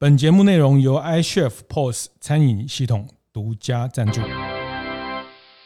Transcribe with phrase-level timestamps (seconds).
[0.00, 4.20] 本节目内容由 iChef POS 餐饮系统独家赞助。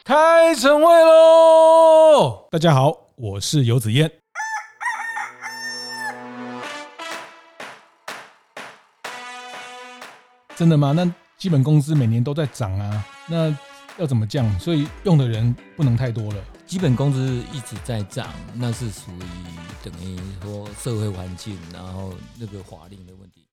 [0.05, 2.49] 开晨会喽！
[2.51, 4.11] 大家好，我是游子燕。
[10.57, 10.93] 真的吗？
[10.93, 13.55] 那基本工资每年都在涨啊，那
[13.99, 14.59] 要怎么降？
[14.59, 16.43] 所以用的人不能太多了。
[16.65, 23.47] 基本工资一直在涨，那是属于等于说社会环境，然后那个法令的问题。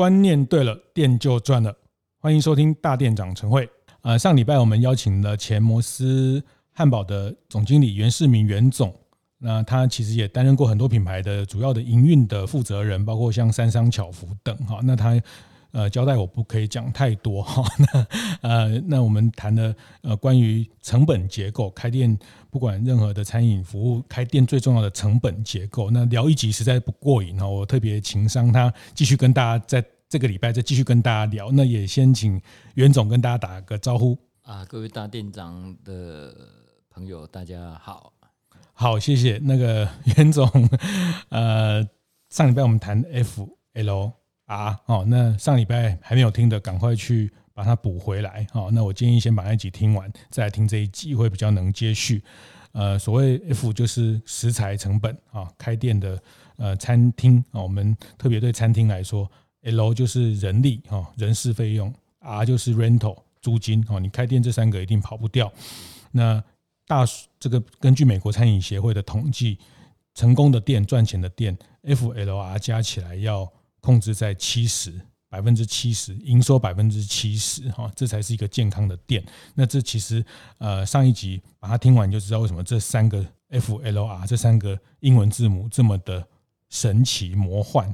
[0.00, 1.76] 观念对了，店就赚了。
[2.22, 3.68] 欢迎收听大店长晨会。
[4.00, 6.42] 呃，上礼拜我们邀请了前摩斯
[6.72, 8.94] 汉堡的总经理袁世明袁总。
[9.36, 14.80] 那他其实也担任过很多品牌的主要的营运的负责人，包括像三商巧福等哈。
[14.82, 15.20] 那他
[15.72, 17.62] 呃交代我不可以讲太多哈。
[17.78, 18.06] 那
[18.42, 22.18] 呃，那我们谈的呃关于成本结构，开店
[22.50, 25.90] 不管任何的餐饮服务，开店最重要的成本结构。
[25.90, 31.50] 那聊一集实在不过瘾哈，我特别情商他继续跟大家在这个礼拜再继续跟大家聊。
[31.52, 32.40] 那也先请
[32.74, 36.34] 袁总跟大家打个招呼啊，各位大店长的
[36.90, 38.12] 朋友，大家好。
[38.72, 40.48] 好，谢谢那个 袁总。
[41.28, 41.86] 呃，
[42.30, 43.04] 上礼拜我们谈
[44.50, 48.44] 啊哦，那上礼拜还没有听的，赶快去把它补回来。
[48.50, 52.20] 好，那我建议先把那集听完，再来听这一集会比较能接续。
[52.72, 56.20] 呃，所谓 F 就是食材成本啊，开店的
[56.56, 59.30] 呃餐厅啊，我们特别对餐厅来说
[59.62, 65.52] ，L 就是人力啊，人事费用，R 就是 rental 租金哦，你开店这三个一定跑不掉。
[66.10, 66.42] 那
[66.88, 67.04] 大
[67.38, 69.58] 这个根据美国餐饮协会的统计，
[70.12, 73.48] 成功的店赚钱的店，FLR 加起来要
[73.80, 74.92] 控制在七十
[75.28, 79.24] 百分之七十，营收百分之七十哈，这才是一个健康的店。
[79.54, 80.24] 那这其实
[80.58, 86.26] 呃上一集把它听完就知道为什么这三个 FLR 这三个英文字母这么的
[86.68, 87.92] 神奇魔幻。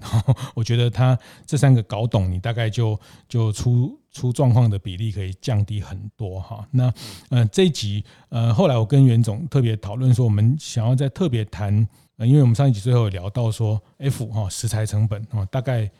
[0.55, 2.99] 我觉得他这三个搞懂，你大概就
[3.29, 3.99] 就出。
[4.17, 6.67] 出状况的比例可以降低很多哈。
[6.71, 6.91] 那
[7.29, 11.87] 呃这一集呃后来我跟袁总特别讨论说，我们想要再特别谈，
[12.17, 15.91] 呃因为我们上一集最后有聊到说 F 哈食材成本哈大概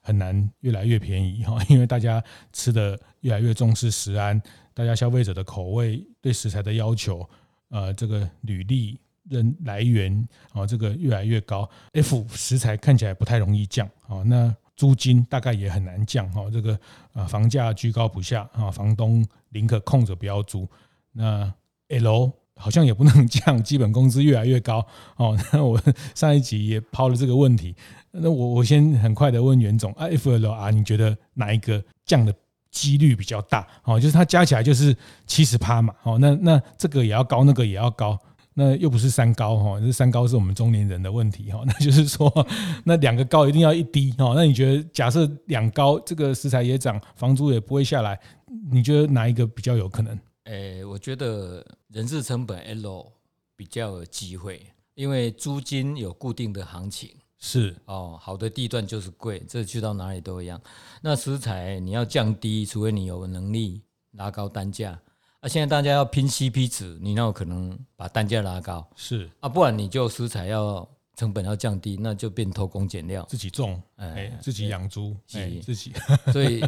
[0.00, 4.40] 很难越来越便宜哈，因为大家吃的越来越重视食安，
[4.72, 7.28] 大家消费者的口味对食材的要求
[7.68, 8.98] 呃这个履历
[9.28, 14.54] 人来源啊这个越来越高，F 食材看起来不太容易降啊那。
[14.76, 16.76] 租金大概也很难降哈，这个
[17.12, 20.68] 啊房价居高不下啊，房东宁可空着不要租。
[21.12, 21.54] 那
[21.86, 24.84] L 好像也不能降，基本工资越来越高
[25.16, 25.38] 哦。
[25.52, 25.80] 那我
[26.14, 27.74] 上一集也抛了这个问题，
[28.12, 32.34] 那我我先很快的问袁总啊，FLR 你觉得哪一个降的
[32.70, 33.66] 几率比较大？
[33.84, 35.94] 哦，就是它加起来就是七十趴嘛。
[36.02, 38.18] 哦，那那这个也要高，那个也要高。
[38.56, 41.60] 那又不是三高哈，这三高是我们中年人的问题哈。
[41.66, 42.32] 那就是说，
[42.84, 44.32] 那两个高一定要一低哈。
[44.36, 48.16] 那你觉得，假设两高，这个食材也涨，房租也不会下来，
[48.70, 50.16] 你觉得哪一个比较有可能？
[50.44, 53.12] 诶，我觉得人事成本 L
[53.56, 60.60] 比较有机会，因为租金有固定的行情，是哦，好的地段就是贵，这去到哪里都一样。
[61.00, 64.98] 那食材你要降低，除非你有能力拉高单价。
[65.40, 68.86] 啊、现在大家要拼 CP 值，你那有可能把单价拉高？
[68.96, 75.92] 是啊，不然你就食材要成本要降低，那就变偷工减料，自己种，哎、欸，自己养猪，哎、欸，自己，
[76.32, 76.64] 所以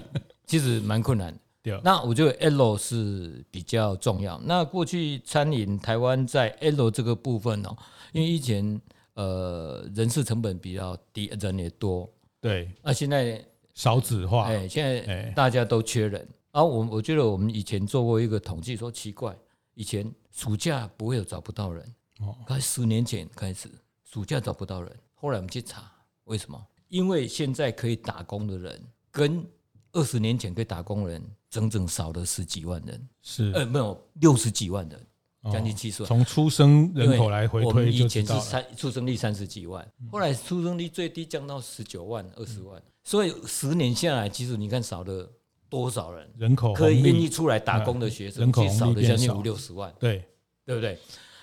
[0.46, 1.34] 其实蛮困难。
[1.66, 4.40] 对，那我觉得 L 是比较重要。
[4.44, 7.76] 那过去餐饮台湾在 L 这个部分哦，
[8.12, 8.80] 因为以前
[9.14, 12.08] 呃人事成本比较低，人也多，
[12.40, 13.44] 对，那、啊、现在
[13.74, 16.24] 少子化，哎、欸，现在大家都缺人。
[16.52, 19.36] 啊，我我觉得我们以前做过一个统计，说奇怪，
[19.74, 23.68] 以前暑假不会有找不到人，哦，开十年前开始
[24.04, 25.90] 暑假找不到人，后来我们去查
[26.26, 26.64] 为什么？
[26.88, 29.44] 因为现在可以打工的人跟
[29.96, 33.50] 二十年前可以打工人整整少了十几万人，是。
[33.52, 35.06] 呃没有六十几万人，
[35.50, 36.08] 将近七十万。
[36.08, 45.32] 从出生人口来回推，我们以前是三出生率三十几万，后来出生率最低降到十九万、二十万，所以十年下来，其实你看少了。
[45.68, 50.24] 多少人人口可以愿意出来打工的学生，人口少了将近五六十万，对。
[50.64, 50.96] 对不对？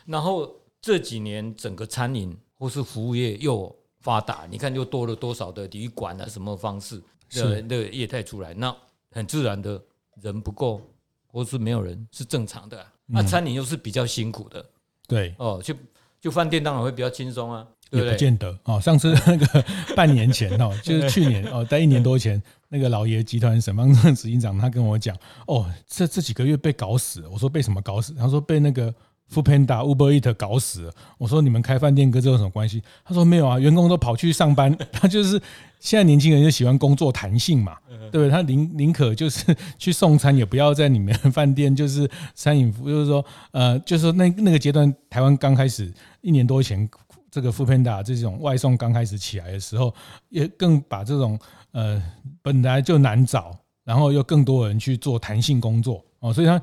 [0.05, 0.49] 然后
[0.81, 7.01] 这几年整个餐饮或是服务业又发达，你看又多了多少的旅馆啊，什么方式
[7.33, 8.75] 的的业态出来，那
[9.11, 9.81] 很自然的
[10.21, 10.81] 人不够
[11.27, 12.85] 或是没有人是正常的。
[13.05, 14.65] 那餐饮又是比较辛苦的，
[15.07, 15.75] 对哦，就
[16.21, 17.67] 就饭店当然会比较轻松啊。
[17.91, 18.81] 也不见得哦。
[18.81, 19.65] 上次那个
[19.95, 25.15] 半年前哦，就是去年哦，在一年多前，那个老爷集团沈方正执行长他跟我讲，
[25.45, 27.29] 哦，这这几个月被搞死了。
[27.29, 28.15] 我说被什么搞死？
[28.15, 28.91] 他说被那个
[29.31, 30.93] Foodpanda、Uber Eat 搞死了。
[31.19, 32.81] 我说你们开饭店跟这有什么关系？
[33.05, 35.39] 他说没有啊，员工都跑去上班， 他就是
[35.83, 38.29] 现在年轻人就喜欢工作弹性嘛，对不对？
[38.29, 46.89] 他宁宁可就是 去送餐，也不要在里面饭店就是餐饮服，就是说呃，就是说那那个阶段，台湾刚开始一年多前，
[47.29, 49.93] 这个 Foodpanda 这种外送刚开始起来的时候，
[50.29, 51.37] 也更把这种
[51.73, 52.01] 呃
[52.41, 53.53] 本来就难找，
[53.83, 56.61] 然后又更多人去做弹性工作哦，所以他。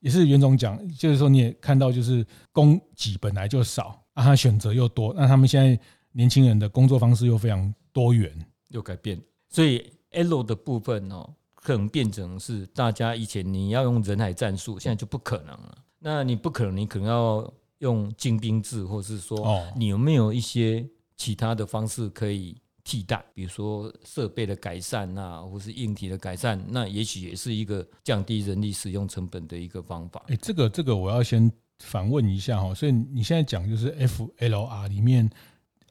[0.00, 2.22] 也是袁总讲，就是说你也看到，就是
[2.52, 5.80] 供给本来就少，啊，他选择又多，那他们现在
[6.12, 8.30] 年轻人的工作方式又非常多元，
[8.74, 9.18] 又改变，
[9.48, 15.78] 所以 L 的部分哦，可能变成是大家以前你要用人海战术，现在就不可能了。
[15.98, 20.86] 那你不可能，你可能要用精兵制，或是说，你有没有一些
[21.16, 22.60] 其他的方式可以？
[22.86, 30.22] 替代，比如说设备的改善啊，或是硬体的改善，那也许也是一个降低人力使用成本的一个方法。
[30.26, 35.30] 哎，这个这个我要先反问一下哈，所以你现在讲就是 FLR 里面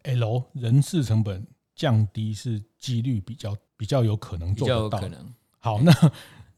[0.04, 1.44] L 人事成本
[1.76, 5.02] 降低是几率比较比较有可能做得到。
[5.60, 5.94] 好，那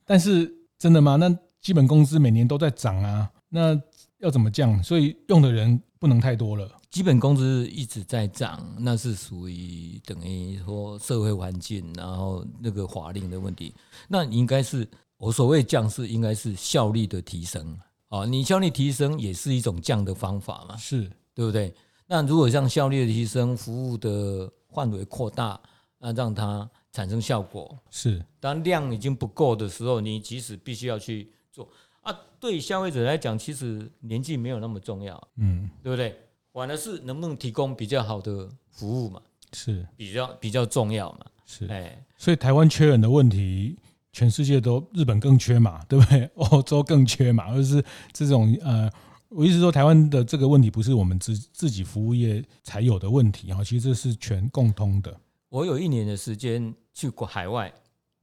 [0.05, 1.15] 但是真的吗？
[1.15, 3.79] 那基本工资每年都在涨啊，那
[4.19, 4.81] 要怎么降？
[4.83, 6.69] 所以用的人不能太多了。
[6.89, 13.73] 基本工资一直在涨，那是属于等于说社会环境，然后那个法令的问题。
[14.07, 17.77] 那应该是我所谓降是应该是效率的提升
[18.07, 21.73] 啊，你效率提升也是一种降的方法嘛，是对不对？
[22.07, 25.59] 那如果像效率的提升，服务的范围扩大，
[25.99, 28.23] 那让它产生效果是。
[28.41, 31.67] 当量已经不够的时候，你即使必须要去做
[32.01, 36.19] 啊，对消费者来讲，其实年纪没有那么重要，嗯，对不对？
[36.51, 39.21] 反而是能不能提供比较好的服务嘛，
[39.53, 43.77] 是比较比较重要嘛，是哎，所以台湾缺人的问题，
[44.13, 46.29] 全世界都日本更缺嘛，对不对？
[46.35, 47.83] 欧洲更缺嘛，而是
[48.13, 48.89] 这种呃，
[49.35, 55.19] 我意思说台湾的这个问题不是我们自自己服务业才有的问题啊，其实这是全共通的。
[55.49, 57.73] 我有一年的时间去过海外，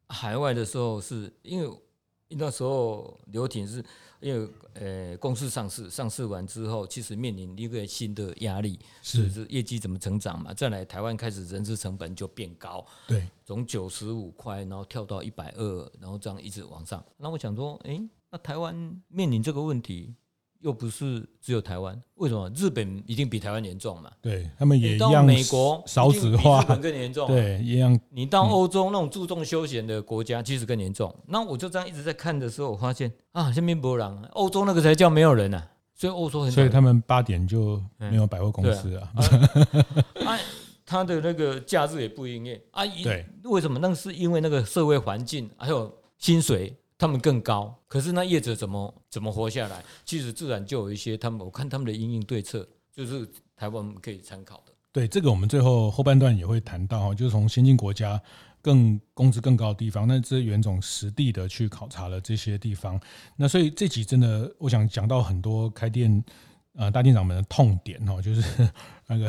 [0.08, 1.78] 海外的时候是因为
[2.30, 3.84] 那时候留停是。
[4.22, 10.54] 因为呃，公司上市，上市完之后，其实面临一个新的压力，是是业绩怎么成长嘛？
[10.54, 17.04] 再来，台湾开始人事成本就变高，对，从九十五块，然后跳到一百二，然后这样一直往上。
[17.16, 18.00] 那我想说，哎，
[18.30, 20.14] 那台湾面临这个问题。
[20.62, 24.10] 又不是只有台湾，为什么日本一定比台湾严重嘛？
[24.20, 25.12] 对他们也一样。
[25.12, 27.26] 到美国少子化，日本更严重。
[27.26, 27.98] 对，一样。
[28.10, 31.14] 你到欧洲那种注重休闲的国家，其实更严重。
[31.26, 35.68] 那我就这样一直在看的时候，我发现啊，下面没人，欧洲那个才叫没有人呢、啊。
[35.94, 39.12] 所以欧洲很，所以他们八点就没有百货公司啊。
[40.24, 40.38] 啊，
[40.86, 42.86] 他的那个假日也不营业啊。
[43.02, 43.78] 对，为什么？
[43.80, 46.76] 那是因为那个社会环境还有薪水。
[47.02, 49.84] 他们更高，可是那业者怎么怎么活下来？
[50.04, 52.64] 其实自然就有一些他们，我看他们的因应对策，
[52.94, 54.72] 就是台湾可以参考的。
[54.92, 58.22] 对，这个我们最后后半段也会谈到哈，就是从先进国家
[58.60, 63.00] 更工资更高的地方，那这袁总实地的去考察了这些地方。
[63.34, 66.24] 那所以这集真的，我想讲到很多开店
[66.76, 68.70] 呃大店长们的痛点哈，就是
[69.08, 69.28] 那个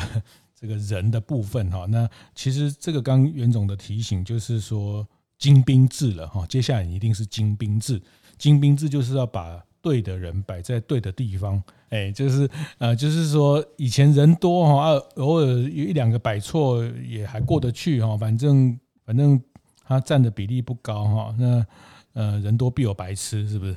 [0.53, 1.87] 这个人的部分哈。
[1.87, 5.07] 那其实这个刚袁总的提醒就是说。
[5.43, 8.01] 精兵制了哈，接下来一定是精兵制。
[8.37, 19.37] 精兵制就是要把对的人摆在对的地方，哎，就是呃，就是说以前人多哈，偶尔有一两个摆错也还过得去哈，反正反正
[19.83, 21.35] 他占的比例不高哈。
[21.37, 21.65] 那
[22.13, 23.75] 呃，人多必有白痴，是不是？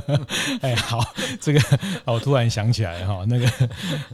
[0.62, 1.00] 哎，好，
[1.38, 1.60] 这个
[2.06, 3.46] 我突然想起来哈，那个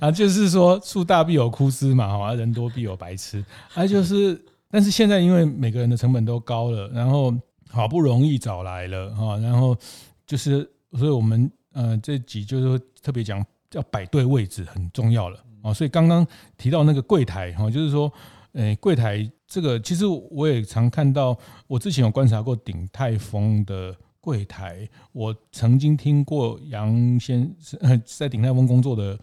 [0.01, 3.45] 啊，就是说树大必有枯枝嘛，哈，人多必有白痴，
[3.75, 4.45] 啊，就是。
[4.73, 7.35] 但是现在因为每个人的成本都高了，然后
[7.69, 9.77] 好不容易找来了哈，然后
[10.25, 10.63] 就是，
[10.93, 15.75] 所以我们呃这集就是特别讲要摆对位置很重要了啊。
[15.75, 16.25] 所以刚刚
[16.57, 18.13] 提到那个柜台哈，就是说，
[18.53, 21.37] 诶柜台这个其实我也常看到，
[21.67, 29.19] 我之前有观察过鼎泰丰的柜台，我曾经听过杨先生在鼎泰丰工作的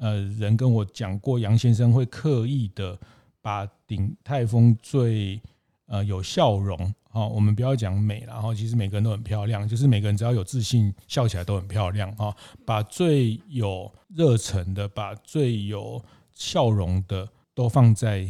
[0.00, 2.98] 呃人跟我讲过，杨先生会刻意的。
[3.46, 5.40] 把鼎泰丰最
[5.86, 6.76] 呃有笑容
[7.10, 12.34] 哈，我们不要讲美，然后其实每个人都很漂亮，就是每个人只要有自信，笑起来都很漂亮哈。
[12.64, 18.28] 把最有热忱的，把最有笑容的都放在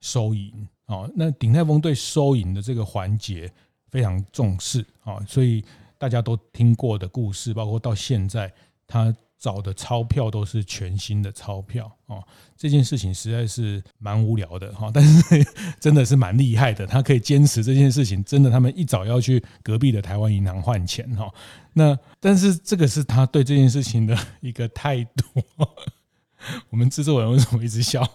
[0.00, 0.52] 收银
[0.86, 1.08] 啊。
[1.14, 3.48] 那鼎泰丰对收银的这个环节
[3.88, 5.64] 非常重视啊，所以
[5.96, 8.52] 大家都听过的故事，包括到现在
[8.84, 12.22] 他找的钞票都是全新的钞票哦，
[12.56, 15.46] 这件事情实在是蛮无聊的哈，但是
[15.78, 21.32] 真的是蛮厉害的，他可以坚持这件事情，真的他们一早要去隔壁的台湾银行换钱哈。
[21.74, 25.24] 那但是这个是他对这件事情的一个态度。
[26.70, 28.08] 我们制作人为什么一直笑？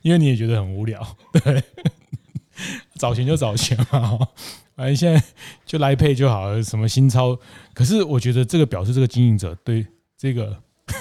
[0.00, 1.62] 因为你也觉得很无聊，对，
[2.94, 4.18] 找钱就找钱嘛，
[4.74, 5.22] 反正现在
[5.66, 7.38] 就来配就好了，什么新钞？
[7.74, 10.62] 可是我觉得这个表示这个经营者对这个。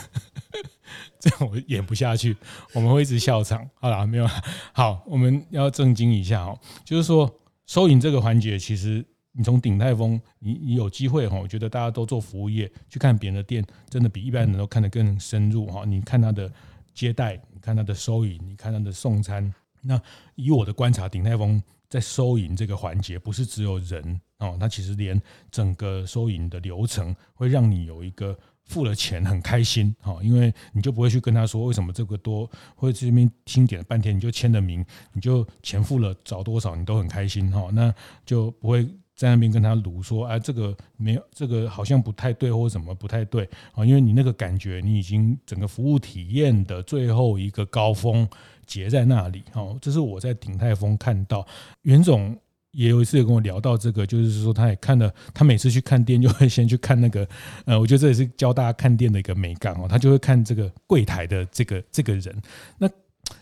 [1.19, 2.35] 这样我演不下去，
[2.73, 3.65] 我们会一直笑场。
[3.75, 4.31] 好了，没有了。
[4.73, 7.33] 好，我们要正经一下哦，就是说
[7.65, 15.85] 收银这个环节，其实你从鼎泰丰，你你有机会哈，我觉得大家都做服务业，去看别人的店，真的比一般人都看得更深入哈。
[15.85, 16.51] 你看他的
[16.93, 19.53] 接待，你看他的收银，你看他的送餐。
[19.81, 19.97] 那
[20.35, 28.37] 以我的观察，鼎泰丰在收银这个环节，不是只有人哦，它其实连整个收银的流程，会让你有一个。
[28.73, 37.93] 付了钱很开心，哈，因为你就不会去跟他说为什么这个多，或者这边听点了半天，你就签了名，你就钱付了找多少，你都很开心，哈，那
[38.25, 38.83] 就不会
[39.15, 48.27] 在那边跟他卢说，哎，这个没有，这个好像不太对，或者什么不太对，啊，因为你那个感觉，你已经整个服务体验的最后一个高峰
[48.65, 51.45] 结在那里，哈，这是我在鼎泰丰看到
[51.83, 52.35] 袁总。
[52.73, 57.27] 也有一次有跟我聊到这个，就是说他也看了，他每次去看店就会先去看那个，
[57.65, 62.35] 呃，我觉得这也是教大家看店的一个美感哦，他就会看这个柜台的这个这个人。
[62.77, 62.89] 那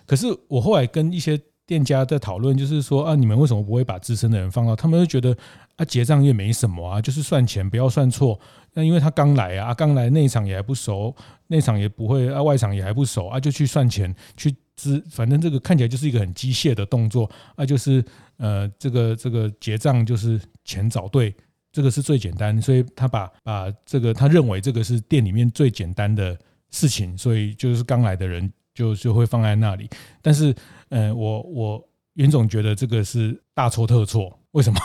[0.06, 4.76] 可是我后来跟一些店家在讨论，就是说啊，你们为什么不会把资深的人放到？
[4.76, 5.36] 他们就觉得
[5.78, 8.40] 啊，结账也没什么啊，就是算钱不要算错。
[8.74, 11.16] 那因为他刚来啊，刚来内场也还不熟，
[11.48, 14.54] 内场也不会啊，外场也还不熟啊，就去算钱去。
[14.82, 18.04] 是，反正这个看起来就是一个很机械的动作啊，就是
[18.38, 21.36] 呃，这个这个结账就是钱找对，
[21.72, 26.38] 这个是最简单，所以他把把这个他认为这个是店里面最简单的
[26.72, 29.88] 事情，所以就是刚来的人就就会放在那里。
[30.22, 30.56] 但是，
[30.90, 34.80] 呃，我我袁总觉得这个是大错特错，为什么？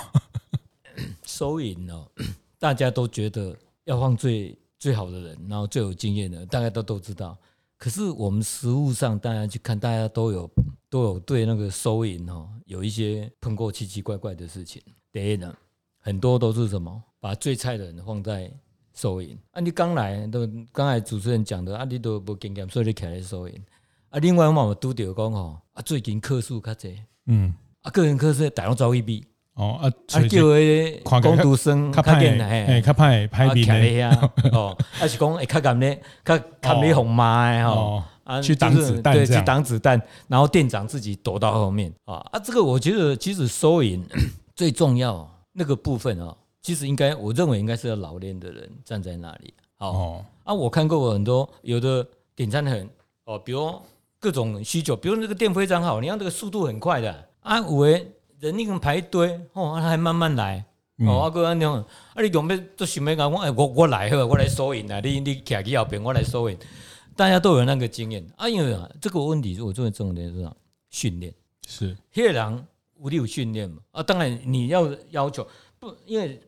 [1.25, 2.07] 收银哦，
[2.59, 7.37] 大家都觉得要放最最好的人，然后最有经验的，大家都都知道。
[7.79, 10.51] 可是我们实物上，大家去看，大家都有
[10.89, 14.83] 都有对那个收银哦，有一些碰过奇奇怪怪的事情。
[15.13, 15.55] 第一呢，
[15.99, 18.51] 很多都是什么，把最菜的人放在
[18.95, 19.39] 收银。
[19.51, 23.55] 啊，你刚来都刚才主持人讲的，啊，你都不经验，所以你开来收银。
[24.09, 29.25] 啊，另外我们拄到讲哦，啊，最近客数较济，嗯，啊，个人客数大量招一笔。
[29.57, 34.03] 哦啊，啊叫诶工读生较简单，哎，较歹歹面诶，
[34.53, 44.05] 哦，还是讲会较甘咧，较较咧红妈诶，吼，啊，去挡子弹，对，去挡子弹，然后店长自己躲到后面，啊啊，这个我觉得其实收银
[44.55, 52.87] 最重要那个部分哦，其实应该我认为应该是要老练的人站在那里，哦，啊，我看过很多有的点餐很
[53.25, 53.75] 哦，比如
[54.21, 58.07] 各种需求，比如那个店非常好，你看这个速度很快的，啊，有诶。
[58.47, 60.65] 人一个排队，哦，还慢慢来，
[60.99, 66.57] 哦，阿哥安样，啊，你用要都想要讲，我哎，我我来呵，我来收银啊，你你徛去后边，我来收银，
[67.15, 70.55] 大家都有那个经验啊，因为啊，这个问题我做的重点是啥？
[70.91, 71.35] 训练
[71.69, 72.67] 是，那个人
[73.03, 73.79] 有你有训练嘛？
[73.93, 75.47] 啊，当然你要要求
[75.79, 76.41] 不，因为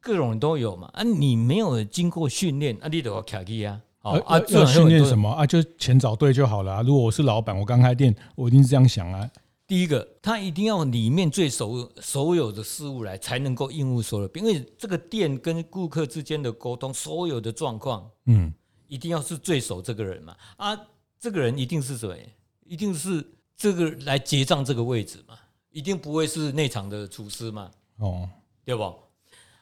[0.00, 5.46] 各种人都有嘛，啊，你没有经过训练，啊，你都要徛去啊，哦，啊，要训练什么啊？
[5.46, 6.82] 就钱找对就好了啊。
[6.82, 9.30] 如果我是老板，我刚开店，我一定是这样想啊。
[9.66, 14.30] 第一个，他一定要里面最熟所有的事物来，才能够应付所有。
[14.34, 18.52] 因为这个店跟顾客之间的沟通，所有的状况，嗯，
[18.86, 20.36] 一定要是最熟这个人嘛。
[20.56, 20.78] 啊，
[21.18, 22.28] 这个人一定是谁？
[22.66, 25.38] 一定是这个来结账这个位置嘛？
[25.70, 27.70] 一定不会是内场的厨师嘛？
[27.96, 28.28] 哦，
[28.64, 28.94] 对不？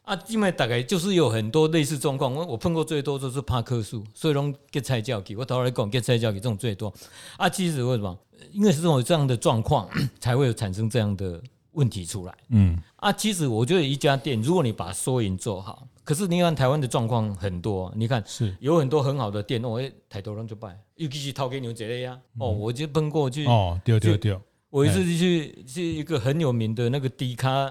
[0.02, 6.92] 啊，因为大概就是有很多类似状况，我我碰过最多就是怕客诉，所以拢结菜教给我头来讲结菜教给这种最多。
[7.36, 8.18] 啊，其实为什么？
[8.50, 11.40] 因为是这种这样的状况， 才会有产生这样的
[11.72, 12.34] 问题出来。
[12.48, 22.18] 嗯，啊，其实我觉得一家店，如果你把收银做好，可是你看台湾的状况很多，你看是有很多很好的店，我抬头人就拜，尤其是掏给牛这类呀。
[22.40, 23.46] 哦，我就碰过去。
[23.46, 24.36] 哦，对对对。
[24.68, 27.70] 我一次去去一个很有名的那个迪卡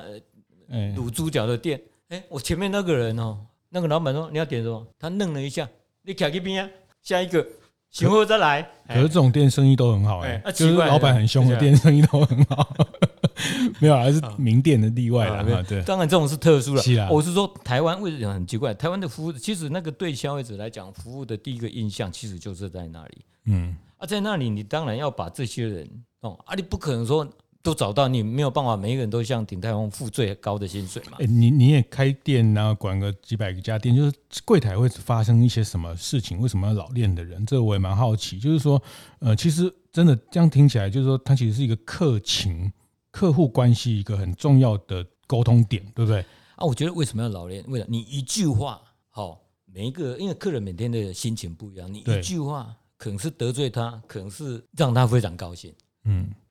[0.96, 1.82] 卤猪脚的店。
[2.12, 3.38] 哎，我前面那个人哦，
[3.70, 4.86] 那个老板说你要点什么？
[5.00, 5.68] 他愣了一下，
[6.01, 6.70] 你卡去边啊，
[7.01, 7.46] 下一个，
[7.89, 8.62] 醒后再来。
[8.86, 12.75] 可是这种店生意都很好哎，就是老板很凶的店生意都很好。
[13.80, 15.63] 没有，还是名店的例外了。
[15.63, 16.84] 对，当然这种是特殊了。
[17.10, 18.74] 我是说台湾为什么很奇怪？
[18.74, 23.25] 台湾的服务其实那个对消费者来讲，服务的第一个印象其实就是在那里。
[23.46, 25.89] 嗯，啊，在那里你当然要把这些人
[26.20, 27.25] 哦，啊，你不可能说
[27.63, 31.18] 都找到，你没有办法每一个人都像鼎泰丰付最高的薪水嘛？
[31.20, 34.13] 哎、欸，你你也开店然后管个几百个家店，就是
[34.46, 36.39] 柜台会发生一些什么事情？
[36.39, 37.46] 为什么要老练的人？
[37.46, 38.39] 这我也蛮好奇。
[38.39, 38.82] 就是说，
[39.20, 42.72] 呃，其实真的这样听起来，就是说，它其实是一个客情、
[43.12, 46.22] 客户关系一个很重要的沟通点，对不对？
[46.56, 47.63] 啊，我觉得为什么要老练？
[47.68, 56.30] 为了你一句话，好，每一个因为客人每天的心情不一样，你一句话可能是得罪他，可能是让他非常高兴，嗯，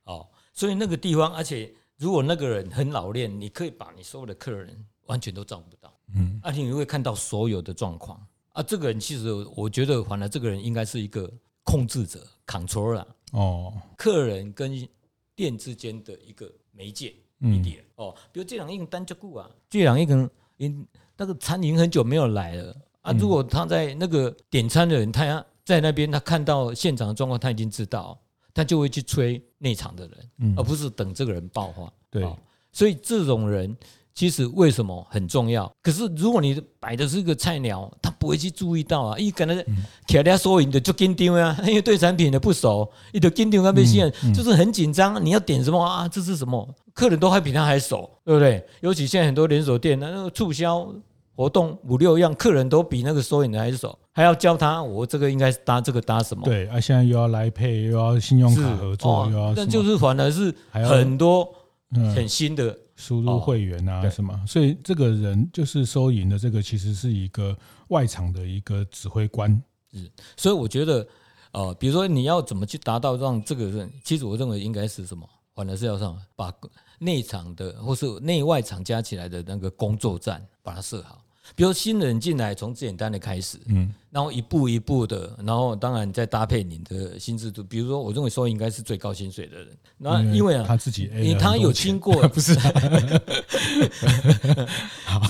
[0.53, 8.19] 所以那个地方，而且如果那个人很老练，你可以把你所有的客人完全都照顾到，嗯，而且你会看到所有的状况。
[8.53, 8.61] 啊。
[8.63, 11.31] 这个人其实我觉得，反而这个人应该是一个
[11.63, 13.05] 控制者，controller。
[13.31, 14.87] 哦，客人跟
[15.35, 17.15] 店之间的一个媒介。
[17.43, 17.83] 一点。
[17.95, 22.75] 哦，比如这两个人单脚顾啊，这两个人因那个餐饮很久没有来了。
[23.01, 23.11] 啊。
[23.13, 28.15] 如果他在那个点餐的人，他要在那边，他看到现场的状况，他已经知道，
[28.53, 31.91] 他就会去催内场的人，而不是等这个人爆发。
[32.09, 32.25] 对，
[32.71, 33.75] 所以这种人。
[34.13, 35.71] 其实为什么很重要？
[35.81, 39.65] 可是如果你摆的是一个菜鸟，他不会去注意到啊，一可能
[40.05, 45.25] 铁了收银的就紧张啊， 因为对产品的不熟，一就紧张啊，被信任就是很紧张。
[45.25, 46.09] 你要点什么啊？
[46.09, 46.75] 这是什么？
[46.93, 48.61] 客人都还比他还熟，对不对？
[48.81, 50.93] 尤其现在很多连锁店，那个促销
[51.41, 56.45] 活动五六样，客人都比那个收银的还熟，还要教他，我这个应该是搭这个搭什么？
[56.45, 61.51] 对啊，现在又要来配，又要信用卡合作，又要，但就是反而是很多
[62.15, 62.77] 很新的。
[62.95, 67.57] 输入会员啊什么，所以这个人就是收银的，这个其实是一个
[67.87, 69.59] 外场的一个指挥官。
[69.91, 71.07] 是，所以我觉得，
[71.51, 76.53] 呃，比如说你要怎么去达到让这个人，其实我认为应该是什么，反而是要上把
[76.99, 81.20] 内场的或是内外场加起来的那个工作站把它设好。
[81.55, 87.63] 比如新人进来，从简单的开始，嗯，然后一步一步的，然后当然再搭配你的薪资度。
[87.63, 89.67] 比如说，我认为说应该是最高薪水的人，
[89.97, 92.57] 那因为啊，他自己，因为他有经过， 不是？
[95.05, 95.21] 好，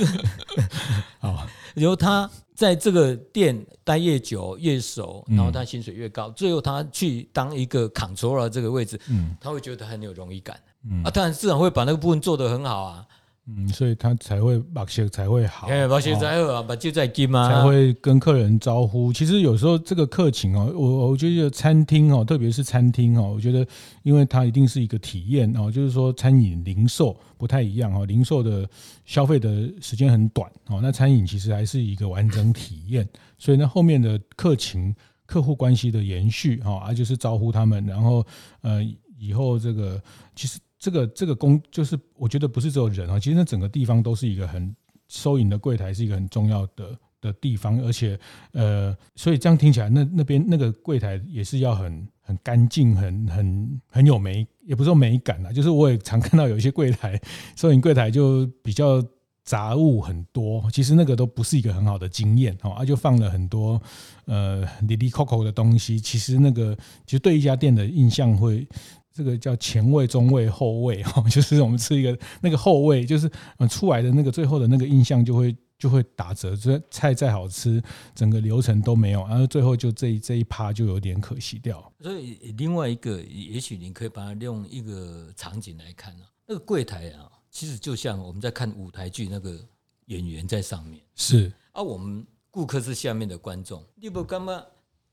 [1.20, 10.60] 好，然后他在这个店待越久越熟，然后他薪水越高，最后他去当一个 controller 这个位置，嗯，他会觉得很有荣誉感，
[10.90, 13.06] 嗯啊，当然市场会把那个部分做得很好啊。
[13.48, 19.12] 嗯，所以他才会把戏才会好，把戏才好，把就在金嘛，才会跟客人招呼。
[19.12, 23.68] 其实有时候这个客情哦，我我觉得餐厅哦，特别是餐厅哦，我觉得
[24.04, 28.70] 因为它一定是一个体验哦，就是说餐饮零售不太一样哦，零售的
[29.06, 33.06] 消费的时间很短哦，那餐饮其实还是一个完整体验，
[33.40, 38.24] 所以呢后面的客情、客户关系的延续哦，啊就是招呼他们，然后
[38.62, 38.82] 呃
[39.18, 40.00] 以后这个
[40.36, 40.60] 其实。
[40.82, 44.76] 这个这个工就是，我觉得不是只有人啊，其实那整个地方都是一个很
[45.08, 48.20] 收银的柜台是一个很重要的的地方，而且
[48.54, 57.22] 呃，所以这样听起来，那那边那个柜台也是要很很干净，很很很有美，也不是说美感啊，就是我也常看到有一些柜台
[57.56, 59.06] 收银柜台就比较
[59.44, 63.80] 杂物很多，其实那个都不是一个很好的经验哦，啊就放了很多
[64.26, 68.68] 呃哩哩扣扣的东西，其实那个其实对一家店的印象会。
[69.14, 76.56] 这个叫前味、中味、后味哈， 就是我们吃一个那个后味，就是嗯出来的那个最后的那个印象就会就会打折。
[76.56, 77.82] 这菜再好吃，
[78.16, 81.92] 整个流程都没有，然后最后就这一这一趴就有点可惜掉。
[82.00, 89.60] 所以另外一个，也许你可以把它用一个场景来看啊，那个柜台啊，其实就像我们在看舞台剧，那个
[90.06, 94.64] 演员在上面是，而我们顾客是下面的观众，你不干嘛？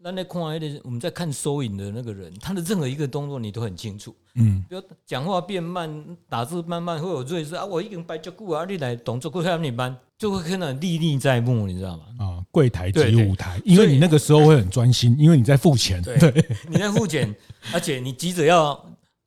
[0.00, 4.14] 那那看那个，我们在看收银的那个人，他的任何一个动作你都很清楚。
[4.34, 7.64] 嗯，比如讲话变慢，打字慢慢，会有瑞士啊。
[7.64, 12.04] 我已经摆脚骨啊，你来动作会看你慢，就会看到历历在目，你知道吗？
[12.18, 16.00] 啊，柜台及舞台，因为你那个时候会很专心，因为你在付钱。
[16.00, 16.16] 对，
[16.68, 17.34] 你在付钱，
[17.72, 18.80] 而且你急着要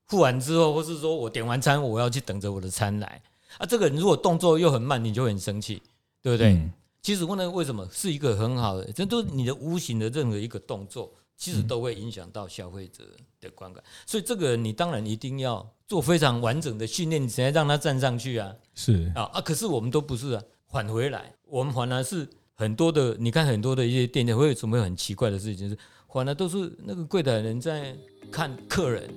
[0.07, 3.21] 付完之后，或是说我点完餐，我要去等着我的餐来
[3.57, 3.65] 啊。
[3.65, 5.81] 这个人如果动作又很慢，你就会很生气，
[6.21, 6.53] 对不对？
[6.53, 8.91] 嗯其实问呢，为什么是一个很好的？
[8.91, 13.03] 这都是你的无形的任何一个动作，其实都会影响到消费者
[13.39, 13.83] 的观感。
[14.05, 18.53] 所以这个你当然一定要做非常完整的训练，你才让他站上去啊。
[18.75, 23.17] 是啊啊，可是我们都不是啊，返回来，我们反而是很多的。
[23.17, 25.77] 你看很多的一些店家会有什么很奇怪的事情，是
[26.13, 27.95] 反而都是那个柜台人在
[28.31, 29.09] 看客人。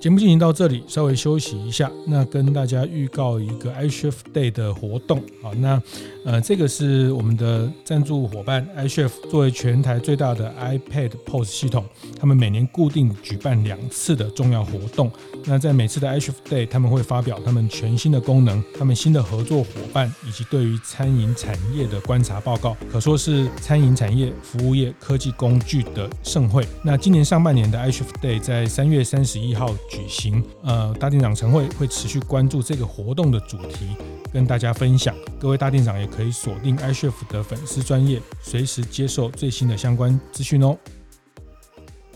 [0.00, 1.90] 节目进行到这里，稍微休息一下。
[2.06, 5.82] 那跟大家预告一个 iCHEF Day 的活动好，那
[6.28, 11.82] 呃，这个是我们的赞助伙伴 iCHEF 作为全台最大的 iPad POS 系统，
[12.20, 15.10] 他们每年固定举办两次的重要活动。
[15.46, 26.62] 那在每次的 iCHEF Day，他们会发表他们全新的功能、他们新的合作伙伴以及对于餐饮产业的观察报告，可说是餐饮产业、服务业科技工具的盛会。
[26.82, 29.74] 那今年上半年的 iCHEF Day 在三月三十一号。
[29.88, 30.44] 举行。
[30.62, 33.86] 呃，大店长晨会会持续关注这个活动的主题，
[34.30, 35.14] 跟大家分享。
[35.40, 40.76] 各位大店长也可以锁定 iCHEF 的粉丝专业，随时接受最新的相关资讯哦。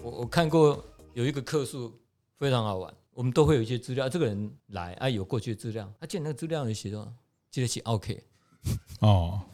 [0.02, 0.84] 我我看过
[1.14, 1.92] 有一个客诉
[2.38, 7.06] 非常好玩，我们都会有一些资料，这个人来啊有过去的资料，他见那个资料有写到，
[7.50, 8.22] 记得写 OK
[9.00, 9.40] 哦。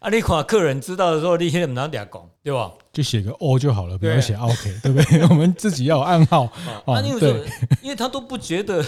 [0.00, 0.08] 啊！
[0.10, 2.72] 你看客人知道的时候，你先不拿点讲，对吧？
[2.92, 5.22] 就写个 O 就好了，不要写 OK，对不对？
[5.26, 6.44] 我们自己要有暗号。
[6.86, 7.44] 啊，因为
[7.82, 8.80] 因为他都不觉得，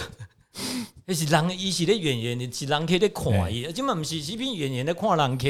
[1.11, 5.45] 那是人，伊是咧演员，你是人客在看伊，今嘛不是视频演员在看人客。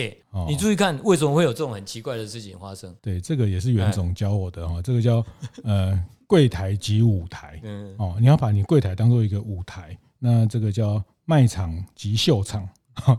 [0.48, 2.92] 你注意看，为什么会有这种很奇怪的事情发生？
[3.00, 5.24] 对，这个也是袁总教我的哈，这个叫
[5.64, 7.62] 呃柜台及舞台。
[7.98, 12.68] 哦，你要把你柜台当做一个舞台，那这个叫卖场及秀场。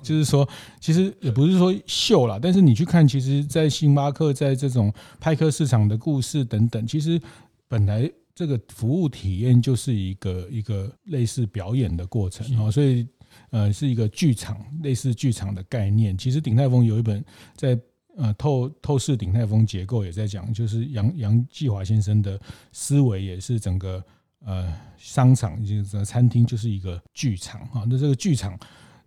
[0.03, 0.49] 就是说，
[0.81, 7.21] 其实也不是说秀啦，但是你去看，其实，在星巴克在这种派克市场的故事等等，其实
[7.69, 13.07] 本来这个服务体验就是一个一个类似表演的过程啊，所以
[13.51, 16.17] 呃是一个剧场，类似剧场的概念。
[16.17, 17.79] 其实鼎泰丰有一本在
[18.17, 22.41] 呃透透视鼎泰丰结构也在讲，就是杨杨继华先生的
[22.73, 24.05] 思维也是整个
[24.45, 28.59] 呃商场，就是餐厅就是一个剧场啊，那这个剧场。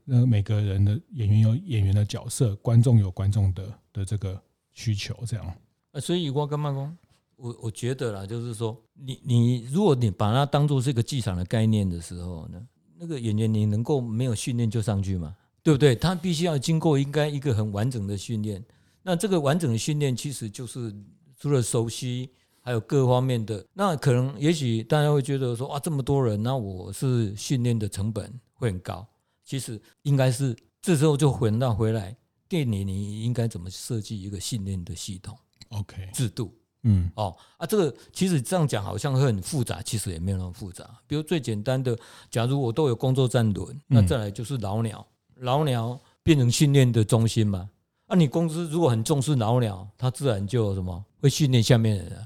[0.08, 4.40] 那每个人的演员有演员的角色，观众有观众的的这个
[4.72, 5.56] 需求，这样。
[5.94, 6.96] 呃，所以我跟麦公，
[7.38, 12.62] 我我觉得啦，就是说，你你如果你把它当做是一个剧场的概念的时候呢，
[12.98, 15.36] 那个演员你能够没有训练就上去吗？
[15.62, 15.96] 对不对？
[15.96, 18.64] 他必须要经过应该一个很完整的训练。
[19.02, 20.96] 那这个完整的训练其实就是
[21.38, 22.30] 除了熟悉，
[22.62, 23.66] 还有各方面的。
[23.74, 29.06] 那可能也许大家会觉得说，哇，这么多人，那我是训练的成本会很高。
[29.44, 32.16] 其实应该是这时候就回到回来，
[32.48, 35.38] 店里你应该怎么设计一个训练的系统
[35.70, 36.54] ？OK，制度，
[36.86, 40.90] 嗯，哦啊，这个其实这样讲好像会很复杂，其实也没有那么复杂。
[41.06, 41.98] 比如最简单的，
[42.32, 47.70] 假如我都有工作站轮，那再来就是老鸟，老鸟变成训练的中心嘛。
[48.08, 52.18] 啊，你公司如果很重视老鸟，他自然就什么会训练下面的人。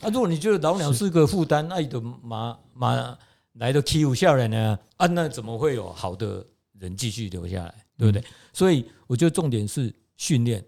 [0.00, 3.18] 啊，如果你觉得老鸟是个负担，那你的马马
[3.54, 4.78] 来的欺负下来呢？
[4.96, 6.46] 啊，那怎么会有好的？
[6.78, 8.24] 人继续留下来，对不对？
[8.52, 10.64] 所以我觉得重点是训练。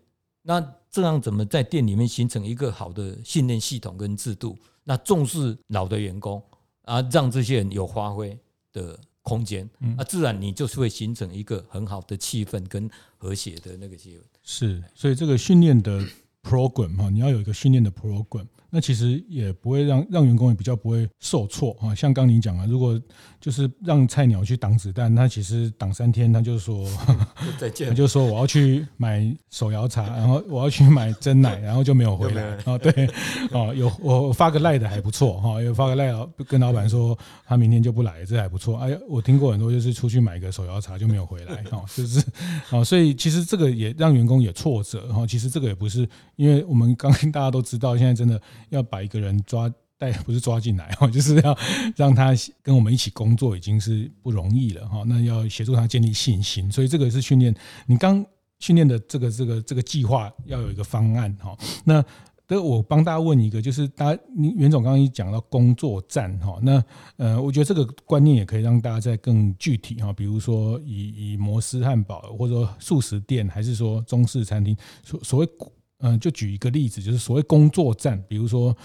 [0.46, 4.56] 那这样怎么在店里面形成一个好的训练系统跟制度？
[4.84, 6.40] 那重视老的员工
[6.82, 8.38] 啊，让这些人有发挥
[8.72, 14.20] 的空间啊，自然你就是会形成一个很好的气氛跟和谐的那个气氛。
[14.42, 16.06] 是，所以这个训练的
[16.42, 18.46] program 哈，你要有一个训练的 program。
[18.74, 23.00] 那其实也不会让让员工也比较不会受挫啊，像刚您讲啊，如果
[23.40, 26.84] 就是让菜鸟去挡子弹，他其实挡三天他就说
[27.56, 32.76] 再见，他就说我要去买手摇茶，然后我要去买真奶，然后就没有回来啊。
[32.76, 33.08] 对，
[33.52, 36.12] 哦，有我发个赖的还不错哈，有发个赖
[36.48, 38.76] 跟老板说他明天就不来，这还不错。
[38.78, 42.18] 哎呀，我听过很多就是出去买个手摇茶就没有回来哈，就是
[42.70, 45.24] 啊，所以其实这个也让员工也挫折哈。
[45.24, 48.40] 其实这个也不是，因为我们刚刚 大家都知道，现在真的。
[48.70, 51.56] 要把一个人抓带，不是抓进来哈， 就是要
[51.94, 55.04] 让他跟我们一起工作，已经是不容易了哈。
[55.06, 57.54] 那要协助他建立信心，所以这个是训练。
[57.86, 58.24] 你刚
[58.58, 61.56] 训练的这个这个这个计划要有一个方案哈。
[61.84, 62.04] 那
[62.46, 66.84] 这我帮大家问一个，就是大家，你袁总刚刚一讲到工作站哈，那
[67.16, 70.12] 呃，我觉得这个观念也可以让大家再更具体哈。
[70.12, 75.48] 比如说以以摩斯汉堡，或者说素食店，还是说中式餐厅，所所谓。
[75.98, 78.76] 嗯，就举一个例子，就是所谓工作站，比如说，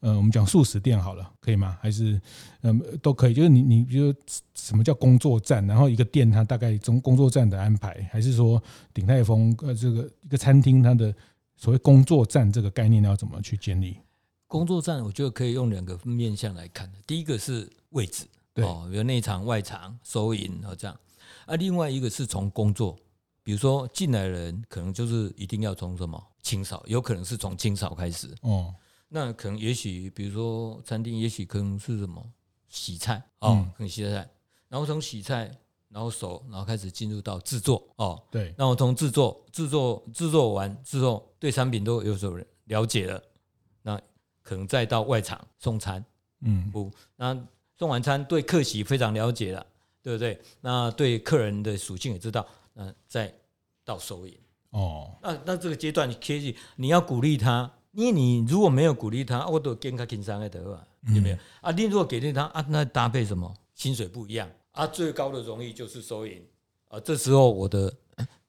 [0.00, 1.76] 呃，我们讲素食店好了，可以吗？
[1.80, 2.20] 还是
[2.62, 3.34] 嗯，都可以。
[3.34, 4.20] 就是你你比如说
[4.54, 8.62] 什么叫工作站，然后一个店它大概从工作站的安排，还是说
[8.94, 11.12] 鼎泰丰呃这个一个餐厅它的
[11.56, 13.96] 所谓工作站这个概念要怎么去建立？
[14.46, 20.96] 工作站我觉得可以用两个面向来看，第一个是位置，对哦，比如内场、外场、收银和这样，
[21.46, 22.96] 啊，另外一个是从工作。
[23.48, 28.74] 比如说进来的人可能就是一定要从什么清扫，有可能是从清扫开始哦。
[29.08, 32.22] 那可能也许比如说餐厅，也许可能是什么
[32.68, 34.28] 洗菜哦，可能洗菜，
[34.68, 35.50] 然后从洗菜，
[35.88, 38.22] 然后手，然后开始进入到制作哦。
[38.30, 43.22] 对，那我从制作、制作、制作完之后，对产品都有所了解了，
[43.80, 43.98] 那
[44.42, 46.04] 可能再到外场送餐，
[46.42, 47.34] 嗯，不，那
[47.78, 49.66] 送完餐对客席非常了解了，
[50.02, 50.38] 对不对？
[50.60, 52.46] 那对客人的属性也知道。
[52.80, 53.34] 那，再
[53.88, 54.34] 到收银。
[54.72, 61.36] 哦，那那这个阶段，你可以你要鼓励他，因为你如果没有鼓励他，我都跟他轻松的得了，有没有？
[61.62, 63.50] 啊，你如果给了他啊，那搭配什么？
[63.74, 64.46] 薪水不一样。
[64.72, 66.44] 啊，最高的荣誉就是收银。
[66.88, 67.90] 啊，这时候我的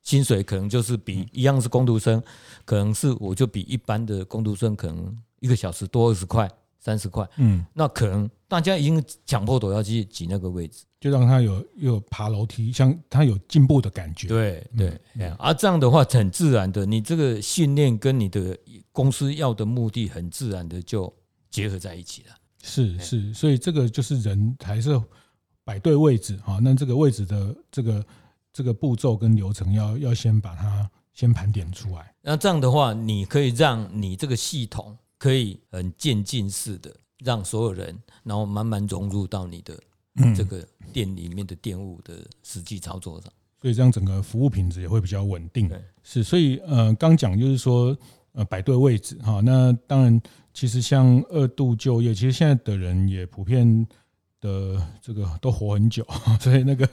[0.01, 2.21] 薪水可能就是比一样是工读生，
[2.65, 14.27] 可能是我就比一般的工读生可能一个小时多二十块三十块，嗯，那可能大家已经强迫都要去挤那个位置，就让他有有爬楼梯，像他有进步的感觉。
[14.27, 14.99] 对对，
[15.37, 18.57] 而、啊、这样的话很自然的，你这个训练跟你的
[18.91, 21.11] 公司要的目的很自然的就
[21.49, 22.35] 结合在一起了。
[22.61, 25.01] 是是，所以这个就是人还是
[25.63, 28.05] 摆对位置啊，那这个位置的这个
[28.51, 32.13] 这个步骤跟流程要要先把它先盘点出来。
[32.21, 39.79] 那这样的话，你可以让你这个系统可以很渐进式的让所有人，然后慢慢融入到你的
[40.35, 45.69] 这个店里面的店务的实际操作上，所以这样整个服务品质也会比较稳定。
[46.03, 47.97] 是，所以呃，刚讲就是说
[48.33, 49.41] 呃，摆对位置哈。
[49.43, 50.21] 那当然，
[50.53, 53.87] 其实像二度就业，其实现在的人也普遍。
[54.41, 56.01] 的这个都活很久，
[56.39, 56.89] 所以那个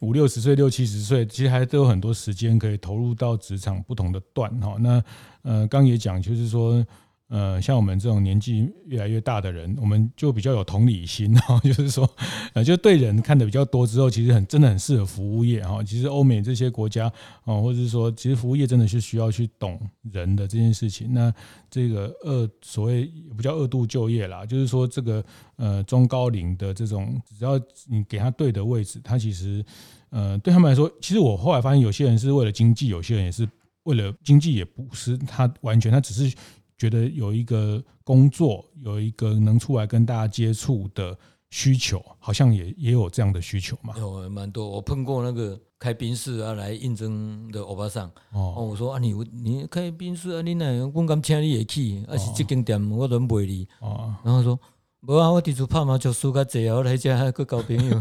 [0.00, 4.76] 五六十岁、六七十岁，其实还都有很多时间可以投入到职场不同的段哈。
[4.78, 5.02] 那
[5.40, 6.86] 呃，刚也讲，就是说。
[7.32, 12.06] 呃，像我们这种年纪越来越大的人，我们就比较有同理心哈， 就是说，
[12.52, 15.82] 呃，就对人看得比较多之后，其实很真的很适合服务业哈。
[15.82, 17.06] 其实欧美这些国家
[17.46, 21.14] 啊，或者是说，其实服务业真的是需要去懂人的这件事情。
[21.14, 21.32] 那
[21.70, 25.24] 这个二所谓也不叫二度就业啦，就是说这个
[25.56, 29.64] 呃中高龄的这种，只要你给他对的位置，他其实
[30.10, 33.48] 呃对他们来说，其实我后来发现，有些人是为了经济，有些人也是
[33.84, 36.36] 为了经济，也不是他完全他只是。
[36.82, 41.16] 觉得有一个工作，有一个能出来跟大家接触的
[41.48, 43.94] 需求，好像也也有这样的需求嘛？
[43.96, 54.12] 有蛮多，我碰过那个开宾室啊来应征的欧巴桑哦，我说啊你你开宾室啊，你那我敢请你也去，啊是这间店我都不会离哦。
[54.24, 54.58] 然后说
[55.06, 57.96] 不啊，我提出拍麻将输个贼，我来家还个交朋友，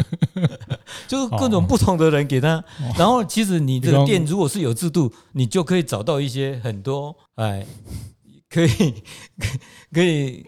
[1.08, 2.64] 就是各种不同的人给他。
[2.98, 7.64] 然后其实你这个店如果是有制度，你就可以找到一些很多哎。
[8.52, 9.04] 可以，
[9.94, 10.46] 可以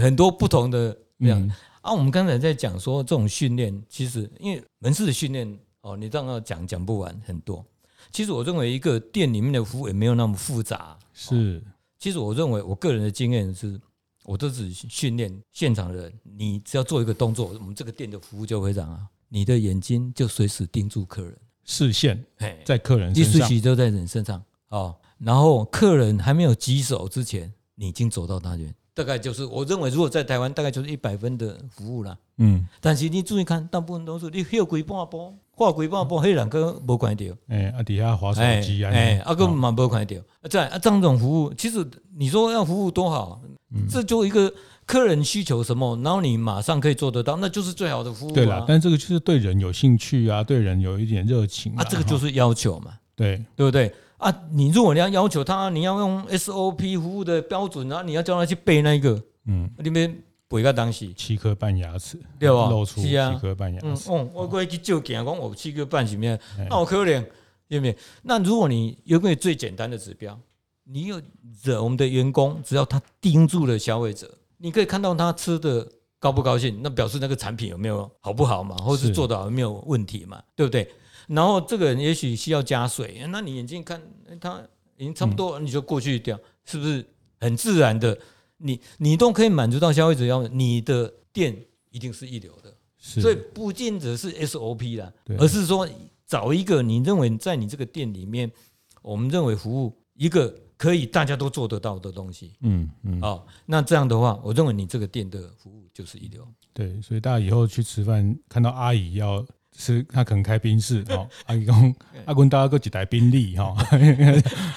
[0.00, 1.92] 很多不同的这样、嗯、啊。
[1.92, 7.64] 我们刚才在讲说这种训练，其实因为门市的训练哦，你这样讲讲不完很多。
[8.10, 10.98] 其实我认为一个店里面的服务也没有那么复杂。
[11.12, 11.62] 是，
[11.98, 13.78] 其实我认为我个人的经验是，
[14.24, 16.12] 我都是训练现场的人。
[16.22, 19.06] 你只要做一个动作，我们这个店的服务就会非常好。
[19.28, 22.22] 你的眼睛就随时盯住客人，视线
[22.64, 24.96] 在客人身上，一时都在人身上哦。
[25.24, 32.18] 然后客人还没有举手之前，你已经走到那边，大概就是我认为，如果在台湾，大概就是一百分的服务了。
[32.38, 37.24] 嗯，但是你注意看，大部分都是你休几半步，画几半步，黑两个没看到。
[37.48, 40.16] 哎，啊底下滑手机啊，哎，啊个嘛没看到。
[40.50, 43.40] 在啊，这种服务，其实你说要服务多好，
[43.88, 44.52] 这就一个
[44.84, 48.32] 客人需求什么，然后你马上可以做得到，那就是最好的服务。
[48.32, 52.94] 对了，但这个就是对人有兴趣啊，对人有一点热情啊，这个就是要求嘛。
[53.14, 53.94] 对，对不对？
[54.22, 62.70] 啊，你如果你要要求他，你要用 SOP 服务的标准，啊你要叫他去背那个，嗯，里面背个东西，七颗半牙齿，对吧？
[62.70, 63.86] 露出七颗半牙齿。
[63.86, 66.38] 嗯，哦，我过去就讲讲我七颗半什么，
[66.70, 67.24] 那我可怜，
[67.68, 67.96] 对不对？
[68.22, 70.38] 那如果你有个最简单的指标，
[70.84, 71.20] 你有
[71.64, 75.84] 惹我们的员工，只要他盯住了消费者，你可以看到他吃的
[76.20, 80.88] 高不高兴，那表示那个产品有没有好不好嘛，或是做的好有没有问题嘛，对不对？
[81.34, 83.98] 然后这个人也许需要加水，那你眼睛看
[84.38, 84.62] 他
[84.98, 87.02] 已经差不多，你就过去掉，是不是
[87.40, 88.18] 很自然的？
[88.58, 91.56] 你你都可以满足到消费者要，你的店
[91.90, 92.76] 一定是一流的。
[92.98, 95.88] 所以不仅只是 SOP 啦，而是说
[96.26, 98.52] 找一个你认为在你这个店里面，
[99.00, 102.52] 我们认为服务一个可以大家都做得到的东西。
[102.60, 106.46] 嗯嗯，哦，那这样的话，我认为你这个店的服务就是一流。
[106.74, 109.44] 对，所以大家以后去吃饭，看到阿姨要。
[109.76, 113.74] 是他可能开宾士哈， 阿姨讲阿公大家个一台宾利哈，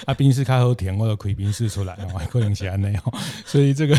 [0.06, 3.12] 阿 宾士开好田，我就开宾士出来吼， 可能是安内哦，
[3.44, 3.96] 所以这个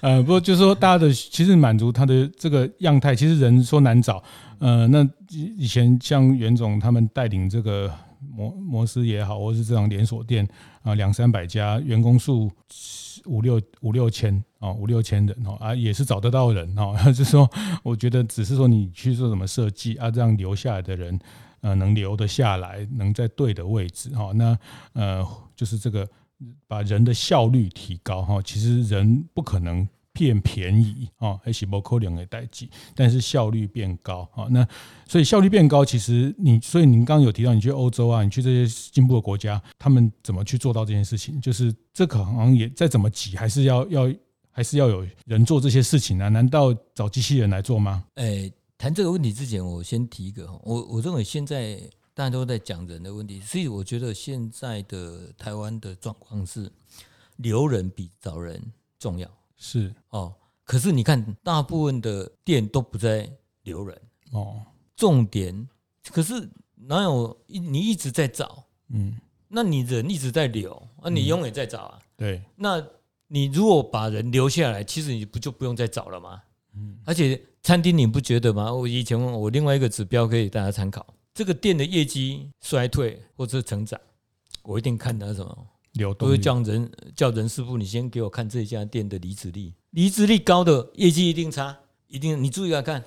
[0.00, 4.22] 呃，不过就是说大家的其实满足他的这个样态，其实人说难找，
[4.58, 7.92] 呃，那以前像袁总他们带领这个
[8.30, 10.46] 摩摩斯也好，或是这种连锁店
[10.82, 12.50] 啊，两三百家员工数。
[13.26, 16.94] 五六五六千啊，五六千人哦啊，也是找得到人哦。
[17.06, 17.48] 就是说，
[17.82, 21.18] 我觉得只是说你去做什么设计啊，这样留下来的人，
[21.62, 24.30] 呃，能留得下来，能在对的位置哈。
[24.34, 24.58] 那
[24.92, 26.06] 呃，就是这个
[26.66, 28.42] 把人的效率提高哈。
[28.42, 29.88] 其实人不可能。
[30.14, 34.46] 变便宜啊，还是不可能的代志，但是效率变高啊。
[34.48, 34.66] 那
[35.08, 41.40] 所以效率变高，其实你所以您刚刚有提到，你去欧洲啊，你去这些进步的国家，他们怎么去做到这件事情？
[41.40, 44.14] 就是这可能也再怎么挤，还是要要
[44.52, 46.28] 还是要有人做这些事情啊？
[46.28, 48.04] 难道找机器人来做吗？
[48.14, 51.76] 诶，谈这个问题之前，我先提一个，我我认为现在
[52.14, 56.70] 大家都在讲人的问题，所以我觉得现在的台湾的状况是
[57.38, 58.62] 留人比找人
[58.96, 59.28] 重要。
[59.56, 63.30] 是哦，可是你看，大部分的店都不在
[63.62, 64.00] 留人
[64.32, 64.62] 哦。
[64.96, 65.68] 重点，
[66.10, 68.64] 可是哪有你一直在找？
[68.88, 69.16] 嗯，
[69.48, 71.98] 那你人一直在留，啊，你永远在找啊。
[72.16, 72.84] 对，那
[73.26, 76.42] 你如果把人留下来，其实你不就不用再找了吗？
[76.76, 78.72] 嗯，而且餐厅你不觉得吗？
[78.72, 84.00] 我以前我另外一个指标可以大家参考，这个店的业绩衰退或者成长，
[84.62, 91.76] 我一定看它什么流动，都会叫人叫人师傅，你先给我看这家店的离职率，离职率高的业绩一定差，
[92.06, 93.02] 一定你注意来看。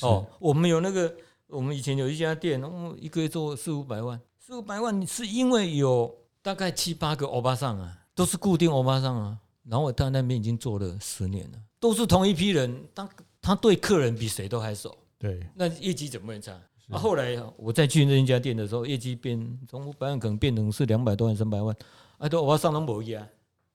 [0.00, 0.26] 哦。
[0.38, 1.14] 我们有那个，
[1.48, 2.62] 我们以前有一家店，
[2.98, 7.98] 一个月做四五百万，四五百万是因为有大概七八个欧巴桑啊。
[8.16, 13.06] 都是固定欧巴桑啊，然后我到那边已经做了十年了，都是同一批人，他
[13.42, 16.52] 他对客人比谁都还熟，对，那业绩怎么会差？
[16.88, 21.76] 啊，后来我再去那家店的时候，业绩变从五百万可能变成是两百多万、三百万，
[22.18, 23.26] 啊，都欧巴桑都没有啊，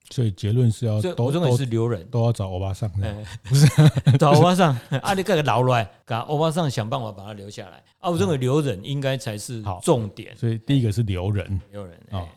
[0.09, 2.05] 所以结论是要都我认为是留人。
[2.09, 3.67] 都要找欧巴桑，哎，不 是
[4.17, 12.27] 找欧巴桑，啊，你给个老来，给欧巴桑想办法把他留下来，啊，我认为留人应该才是重点，所以第一个是留人，留人啊，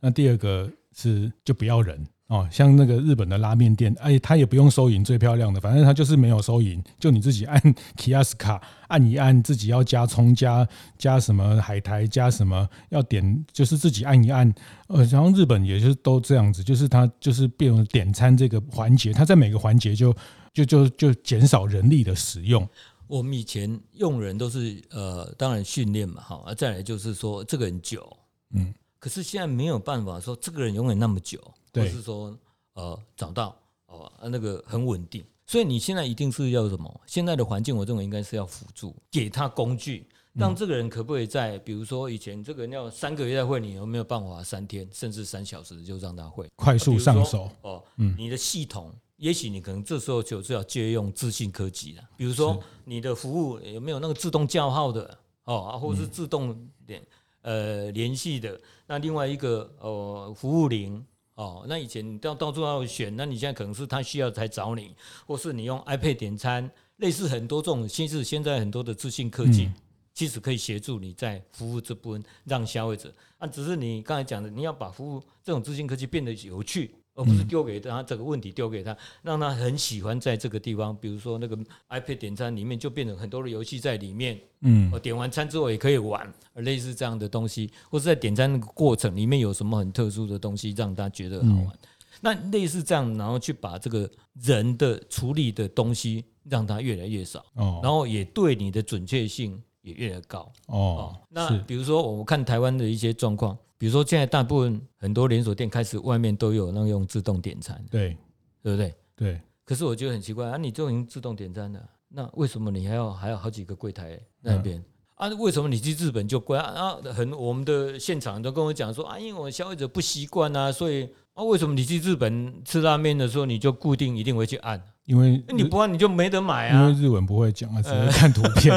[0.00, 0.70] 那第二个。
[0.96, 7.60] 是就不要人哦，像那个日本的拉面店，哎，他也不用收银最漂亮的，反正他就是没有收银，就你自己按
[7.98, 14.52] kiosk 卡按一按，自己要加葱加加什么海苔加什么要点，就是自己按一按。
[14.88, 20.14] 呃，然后日本也是都这样子，就是他就是变成点餐这个环节，他在每个环节就
[20.54, 22.66] 就就就减少人力的使用。
[23.06, 28.16] 我们以前用人都是呃，当然训练嘛，好，再来就是说这个人久，
[28.54, 28.72] 嗯。
[28.98, 31.38] 可是现在没有办法说这个人永远那么久，
[31.74, 32.36] 或是说
[32.74, 33.56] 呃找到
[33.86, 37.00] 哦那个很稳定，所以你现在一定是要什么？
[37.06, 47.50] 现在的环境，我认为应该是要辅助，给他工具，让这个人可不可以在，比如说以前这个人要三个月再会，你有没有办法三天甚至三小时就让他会快速上手？
[47.62, 57.02] 哦，嗯，你的系统，也许你可能这时候就是要借用自信科技了，比如说你的服务有没有那个自动叫号的哦，或者是自动联。
[57.46, 64.94] 呃，联系的那另外一个呃服务铃哦，那以前你到到处要选，那你现在可能是他需要才找你，
[65.26, 69.68] 或是你用 iPad 点餐，类似很多这种，其实现在很多的资讯科技，
[70.14, 76.94] 其实可以协助你在服务这部分，让消费者啊，只是你刚才讲的，你要把服务这种资讯科技变得有趣。
[77.14, 80.96] 而不是丢给他这个问题，丢给他，让他很喜欢在这个地方。
[80.96, 81.56] 比如说那个
[81.88, 84.38] iPad 点餐里面就变成很多的游戏在里面。
[84.60, 91.78] 嗯，我点完餐之后也可以玩，类似这样的东西，或是在点餐那个过程里面有什么很特殊的东西让他觉得好玩。
[92.20, 97.44] 那类似这样，然后去把这个人的处理的东西让他越来越少。
[97.54, 100.52] 哦，然后也对你的准确性也越来越高。
[100.66, 103.56] 哦，那比如说我看台湾的一些状况。
[103.76, 108.16] 比如说，现在大部分很多连锁店开始外面都有那用自动点餐，对，
[108.62, 108.94] 对不对？
[109.14, 109.40] 对。
[109.62, 114.78] 可是我觉得很奇怪啊，你就已经自动点餐了，那为什么你还要还有好几个柜台那边？
[114.78, 114.84] 嗯、
[115.16, 115.36] 啊？
[115.38, 116.64] 为什么你去日本就贵啊？
[116.64, 124.82] 啊，很我们的现场都跟我讲说啊，因为我消费者不习惯啊，所以啊，为什么你去日本吃拉面的时候你就固定一定会去按？
[125.06, 126.80] 因为你不按你就没得买啊。
[126.80, 128.74] 因为日文不会讲啊，只能看图片。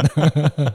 [0.56, 0.74] 嗯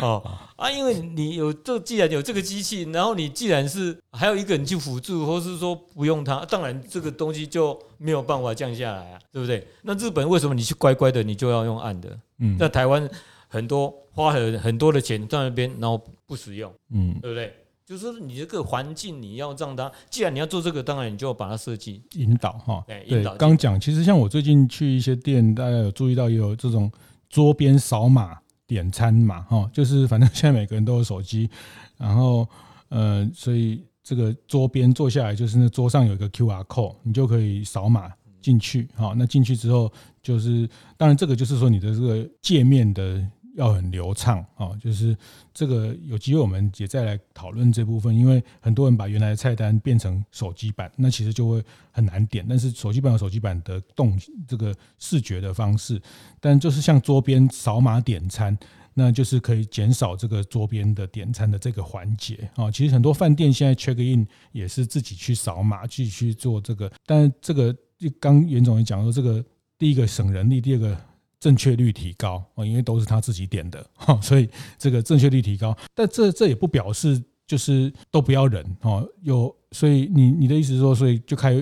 [0.00, 0.22] 哦
[0.56, 9.66] 啊，因为你有这，既然有这个机器，然后你既然是还有一个人去辅助，或是说不用它，当然这个东西就没有办法降下来啊，对不对？
[9.82, 12.18] 那日本为什么你去乖乖的，你就要用按的？
[12.38, 13.08] 嗯，那台湾
[13.48, 17.54] 很多花很很多的钱在那边，然后不使用，嗯，对不对？
[17.98, 22.82] 就是你这个环境你要让它，既然你要做这个，当然你就要把它设计引导哈。
[22.86, 23.34] 对，引导。
[23.36, 26.90] 刚讲，其实像我最近去一些店，大家有注意到也有这种
[27.28, 28.38] 桌边扫码。
[28.64, 31.50] 点餐嘛，哈，就是反正现在每个人都有手机，
[31.98, 32.48] 然后
[32.88, 43.22] 呃，所以这个桌边坐下来，就是那桌上有一个 QR code，你就可以扫码进去，哈，那进去之后就是，当然这个就是说你的这个界面的。
[43.54, 45.16] 要很流畅啊，就是
[45.52, 52.46] 这个有机会我们也再来讨论这部分，因为很多人把原来的菜单变成手机版，那其实就会很难点。
[52.48, 56.00] 但是手机版有手机版的动这个视觉的方式，
[56.40, 58.56] 但就是像桌边扫码点餐，
[58.94, 62.70] 那就是可以减少这个桌边的点餐的这个环节啊。
[62.70, 66.90] 其实很多饭店现在 check in 也是自己去扫码，继续去做这个。
[67.04, 67.76] 但这个
[68.18, 69.44] 刚袁总也讲说，这个
[69.76, 70.98] 第一个省人力，第二个。
[71.42, 73.84] 正确率提高啊，因为都是他自己点的，
[74.22, 75.76] 所以这个正确率提高。
[75.92, 79.04] 但这这也不表示就是都不要人哦。
[79.22, 81.60] 有，所以你你的意思是说，所以就开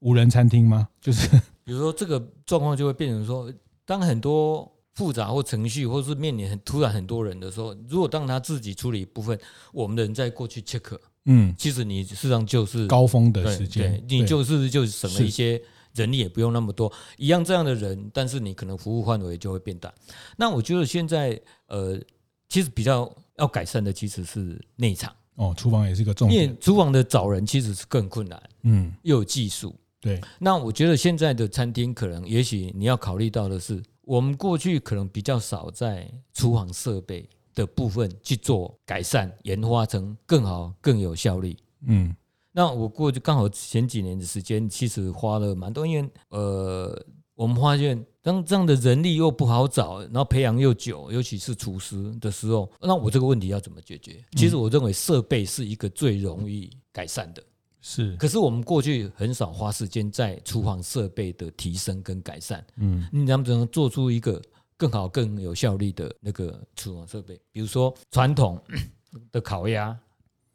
[0.00, 0.86] 无人餐厅吗？
[1.00, 1.26] 就是
[1.64, 3.50] 比如说这个状况就会变成说，
[3.86, 9.38] 当很多复杂或程序，或是面临很突然很多人的时候，如果让他自己处理一部分，
[9.72, 15.58] 我们的人再过去 check，嗯，其实你事实上就是高峰的时间，你就是就省了一些。
[15.94, 19.92] 人力也不用那么多，一样这样的人，但是你可能服务范围就会变大。
[20.36, 22.00] 那我觉得现在呃，
[22.48, 29.74] 其实比较要改善的其实是内场哦，厨房也是一个重点，因为厨房的找人其实是更困难，嗯，又有技术。
[30.00, 41.56] 对，那我觉得现在的餐厅可能，也许你要考虑到的是，我们过去可能比较少在厨房设备的部分去做改善，研发成更好、更有效率。
[41.86, 42.14] 嗯，
[42.52, 54.22] 那我过去刚好前几年的时间，其实花了蛮多，因为呃，我们发现当这样的人力又不好找，然后培养又久，尤其是厨师的时候，那我这个问题要怎么解决？
[54.36, 57.42] 其实我认为设备是一个最容易改善的。
[57.84, 62.64] 是，可是我们过去很少花时间在厨房设备的提升跟改善。
[62.76, 64.40] 嗯，你能不能做出一个
[64.76, 67.40] 更好、更有效率的那个厨房设备？
[67.50, 68.62] 比如说传统
[69.32, 69.98] 的烤鸭，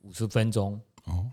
[0.03, 0.79] 五十分钟。
[1.03, 1.25] 哦，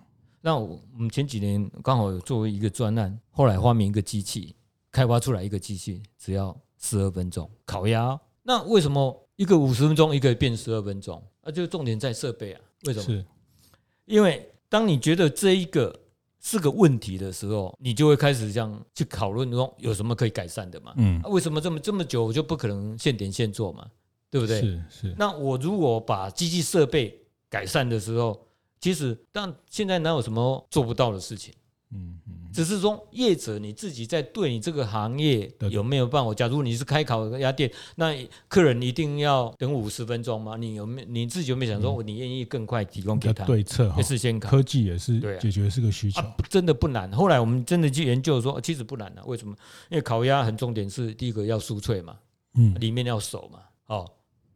[0.45, 4.55] 那我们前几年刚好有作为一个专案，后来发明一个机器，
[4.93, 8.21] 开发出来一个机器，只要十二分钟烤鸭。
[8.43, 11.23] 那为什么一个五十分钟，一个变十二分钟？
[11.43, 12.61] 那就重点在设备啊？
[12.85, 13.05] 为什么？
[13.07, 13.25] 是，
[14.05, 14.51] 因为。
[14.67, 15.95] 当你觉得这一个
[16.41, 20.93] 是个问题的时候，你就会开始这样去讨论说有什么可以改善的嘛？
[20.97, 23.89] 嗯，为什么这么这么久我就不可能现点现做嘛？
[24.31, 24.61] 对不对？
[24.61, 25.15] 是是。
[25.17, 27.17] 那我如果把机器设备
[27.49, 28.45] 改善的时候，
[28.85, 31.55] 其实但现在哪有什么做不到的事情？
[31.91, 32.53] 嗯嗯。
[32.53, 36.35] 只是说，业者你自己在对你这个行业有没有办法？
[36.35, 38.15] 假如你是开烤鸭店，那
[38.47, 40.59] 客人一定要等五十分钟吗？
[40.59, 43.91] 你有没有你自己有没有想说，你愿意更快提供给他对策？
[44.03, 47.11] 事先科技也是解决是个需求，真的不难。
[47.11, 49.25] 后来我们真的去研究说，其实不难的。
[49.25, 49.57] 为什么？
[49.89, 52.19] 因为烤鸭很重点是第一个要酥脆嘛，
[52.59, 53.61] 嗯，里面要熟嘛。
[53.87, 54.07] 哦，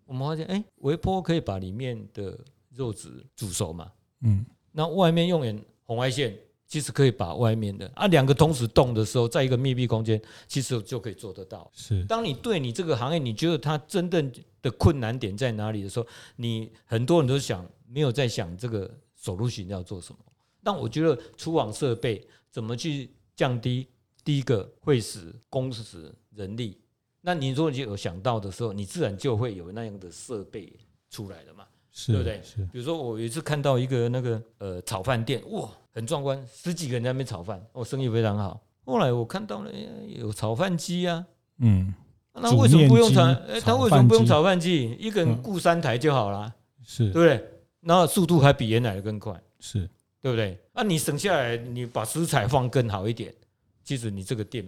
[0.04, 2.38] 我们发现，哎，微波可以把里面的
[2.76, 3.90] 肉质煮熟嘛，
[4.20, 6.36] 嗯，那外面用眼红外线。
[6.70, 11.70] 其实可以把外面的啊两个同时动的时候，在一个密闭空间，其实就可以做得到。
[11.74, 16.06] 是，当你对你这个行业，你觉得它真正的困难点在哪里的时候，
[16.36, 20.18] 你很多人都想没有在想这个 solution 要做什么。
[20.62, 23.88] 但我觉得厨房设备怎么去降低
[24.22, 26.78] 第一个会使工时人力，
[27.22, 30.70] 那你如果你有想到的时候，你自然就会有那样的设备
[31.08, 31.66] 出来了嘛。
[31.98, 32.40] 是对不对？
[32.44, 32.58] 是。
[32.70, 38.60] 比如说，我有一次看到一个那个呃炒饭店，哇，很壮观，十几个人在那边炒饭，哦，生意非常好。
[38.84, 39.70] 后来我看到了
[40.06, 41.26] 有炒饭机啊，
[41.58, 41.92] 嗯，
[42.34, 43.24] 那为什么不用炒？
[43.48, 44.96] 哎，他为什么不用炒饭机？
[44.96, 46.54] 一个人雇三台就好了，
[46.86, 47.44] 是对不对？
[47.80, 49.90] 然后速度还比原来的更快，是
[50.20, 50.56] 对不对？
[50.72, 53.34] 那你省下来，你把食材放更好一点，
[53.82, 54.64] 其实你这个店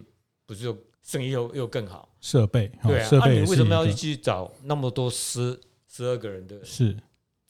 [0.46, 2.08] 不是又生意又又更好？
[2.20, 5.56] 设备对啊，那你为什么要去找那么多十
[5.88, 6.64] 十二个人的？
[6.64, 6.96] 是。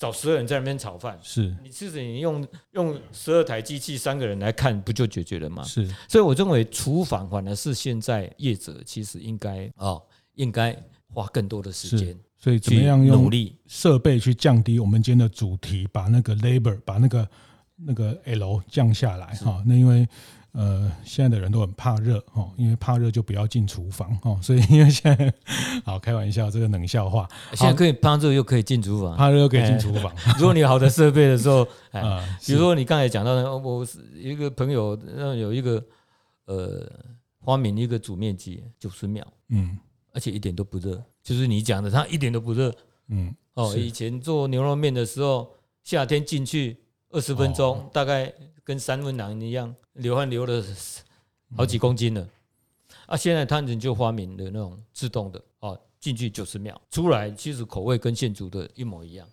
[0.01, 2.42] 找十二人在那边炒饭，是你其实你用
[2.72, 5.62] 用十二台机器三个人来看，不就解决了吗？
[5.62, 10.03] 是，所以我认为厨房反而是现在业者其实应该哦，
[10.36, 10.74] 应该
[11.12, 12.18] 花更多的时间。
[12.38, 13.30] 所以怎么样用
[13.66, 17.28] 设备去降低我们今天的主题，把那个 labor 把那个
[17.76, 19.62] 那个 L 降下来哈？
[19.66, 20.09] 那因为。
[20.53, 25.32] 呃，现在的人都很怕热哦，因为怕热就不要进厨房哦，所以 因为现在
[25.84, 30.12] 好开玩笑，这个冷笑话，现在可以怕热又可以进厨房，怕热又可以进厨房。
[30.38, 35.80] 如果你有好的设备的时候，啊，比如说你刚才讲到的，我是一个朋友，那有一个
[36.46, 36.84] 呃
[37.44, 39.78] 发明一个煮面机，九十秒，嗯，
[40.12, 42.74] 而且一点都不热，就是你讲的，它一点都不热，
[43.07, 45.48] 嗯，哦，以前做牛肉面的时候，
[45.84, 46.76] 夏天进去
[47.11, 48.32] 二十分钟，大概。
[48.70, 50.64] 跟三温暖一样，流汗流了
[51.56, 52.24] 好几公斤了。
[53.06, 59.26] 啊，现在他们就发明的那种自动的，啊，进去九十秒，出来其实口味跟现煮的一模一样。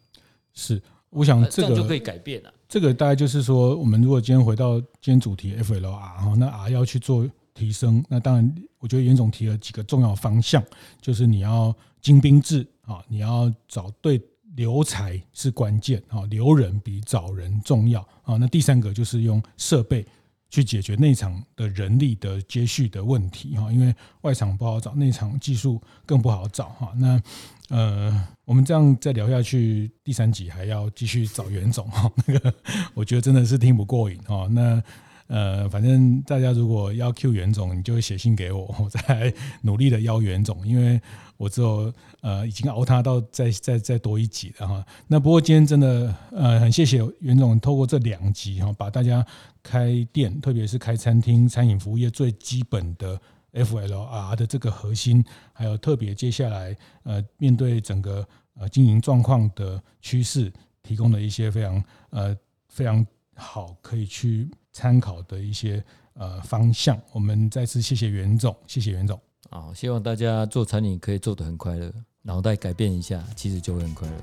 [0.55, 0.81] 是，
[1.11, 2.51] 我想这个这就可以改变了。
[2.67, 10.63] 这个大概就是说，我们如果今天回到今天主题 FLR 哈，那 R 要去做提升，那当然，我觉得严总提了几个重要方向，
[10.99, 11.71] 就是你要
[12.01, 14.19] 精兵制啊，你要找对。
[14.58, 18.38] 留才是关键啊，留人比找人重要啊。
[18.38, 20.03] 那第三个就是用设备
[20.49, 26.91] 去解决内场的人力的接续的问题哈，因为外场不好找，内场技术更不好找哈。
[26.97, 27.22] 那
[27.70, 32.53] 呃，我们这样再聊下去，第三集还要继续找袁总哈，那个
[32.95, 34.47] 我觉得真的是听不过瘾哈。
[34.49, 34.82] 那
[35.28, 40.99] 呃，反正大家如果要 Q 袁总，你就会写信给我， 我再努力的邀袁总，因为。
[41.39, 44.84] 我只有呃已经熬他到再再再多一集了哈。
[45.05, 49.23] 那不过今天真的呃很谢谢袁总透过这两集哈，把大家
[49.61, 53.21] 开店，特别是开餐厅、餐饮服务业最基本的
[53.53, 55.23] FLR 的这个核心，
[55.53, 60.51] 还有特别接下来呃面对整个呃经营状况的趋势，
[60.82, 62.36] 提供了一些非常呃
[62.67, 63.05] 非常
[63.36, 66.95] 好可以去参考的一些呃方向。
[67.11, 69.19] 我们再次谢谢袁总，谢谢袁总。
[69.49, 74.13] 好，希望大家做餐饮可以做得很快乐，脑袋改变一下，其实就会很快乐。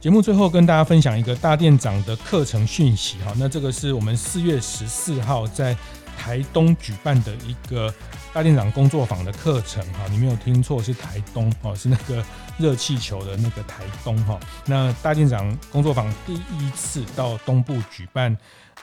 [0.00, 5.76] 节目最后跟大家分享一个大店长的课程讯息哈，那这个是我们四月十四号在
[6.16, 7.92] 台东举办的一个
[8.32, 12.24] 大店长工作坊的课程哈，你没有听错，是台东哦，是那个
[12.58, 14.38] 热气球的那个台东哈。
[14.66, 18.38] 那大店长工作坊第一次到东部举办。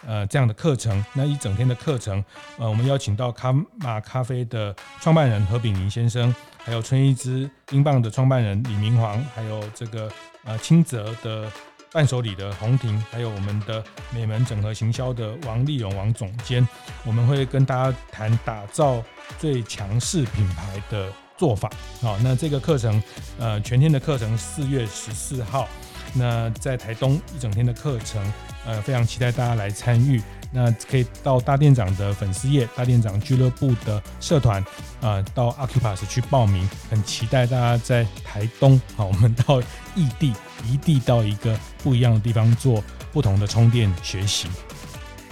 [0.08, 2.24] 呃，这样的课程，那一整天的课程，
[2.58, 10.10] 呃，我们邀请到卡玛咖啡的创办人何炳宁先生，还有春一枝冰棒的创办人李明煌，还有这个
[10.46, 11.52] 呃清泽的
[11.92, 13.84] 伴手礼的洪婷，还有我们的
[14.14, 16.66] 美门整合行销的王立荣王总监，
[17.04, 19.04] 我们会跟大家谈打造
[19.38, 21.70] 最强势品牌的做法。
[22.02, 23.04] 好，那这个课程，
[23.38, 25.68] 呃，全天的课程四月十四号。
[26.14, 28.22] 那在台东一整天的课程，
[28.66, 30.22] 呃，非常期待大家来参与。
[30.52, 34.60] 那可以到大店长的粉丝页、大店长俱乐部的社团，
[35.00, 36.68] 啊、呃，到 Acupass 去报名。
[36.90, 39.62] 很期待大家在台东， 好，我们到
[39.96, 40.34] 异地，
[40.66, 44.48] 异地到一个不一样的地方做不同的充电学习。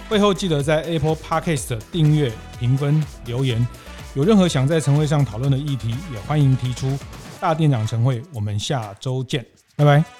[0.08, 3.66] 会后记得在 Apple Podcast 订阅、评分、留言。
[4.14, 6.96] 有任何想在晨会上讨论的议题，也欢迎提出。
[7.40, 9.44] 大店长晨会，我们下周见，
[9.76, 10.17] 拜拜。